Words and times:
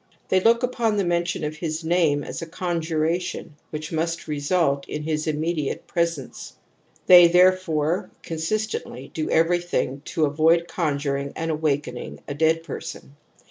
They 0.29 0.39
look 0.39 0.63
upon 0.63 0.97
the 0.97 1.03
mention 1.03 1.43
of 1.43 1.57
his 1.57 1.83
name 1.83 2.23
as 2.23 2.41
a 2.41 2.47
conjuration 2.47 3.53
which 3.69 3.91
must 3.91 4.27
result 4.27 4.89
in 4.89 5.03
his 5.03 5.27
immediate 5.27 5.85
presence*^. 5.85 6.53
They 7.05 7.27
therefore 7.27 8.09
consistently 8.23 9.11
do 9.13 9.29
everything 9.29 10.01
to 10.05 10.25
avoid 10.25 10.67
conjuring 10.67 11.33
and 11.35 11.51
awakening 11.51 12.19
a 12.27 12.33
dead 12.33 12.63
person. 12.63 13.15